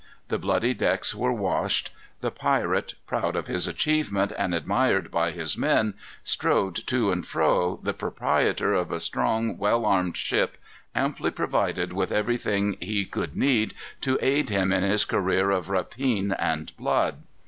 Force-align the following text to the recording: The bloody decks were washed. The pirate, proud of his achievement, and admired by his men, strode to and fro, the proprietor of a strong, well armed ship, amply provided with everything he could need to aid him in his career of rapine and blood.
The 0.29 0.39
bloody 0.39 0.73
decks 0.73 1.13
were 1.13 1.31
washed. 1.31 1.91
The 2.21 2.31
pirate, 2.31 2.95
proud 3.05 3.35
of 3.35 3.45
his 3.45 3.67
achievement, 3.67 4.31
and 4.35 4.51
admired 4.51 5.11
by 5.11 5.29
his 5.29 5.59
men, 5.59 5.93
strode 6.23 6.73
to 6.87 7.11
and 7.11 7.23
fro, 7.23 7.79
the 7.83 7.93
proprietor 7.93 8.73
of 8.73 8.91
a 8.91 8.99
strong, 8.99 9.59
well 9.59 9.85
armed 9.85 10.17
ship, 10.17 10.57
amply 10.95 11.29
provided 11.29 11.93
with 11.93 12.11
everything 12.11 12.77
he 12.81 13.05
could 13.05 13.35
need 13.35 13.75
to 14.01 14.17
aid 14.23 14.49
him 14.49 14.71
in 14.73 14.81
his 14.81 15.05
career 15.05 15.51
of 15.51 15.69
rapine 15.69 16.31
and 16.31 16.75
blood. 16.77 17.17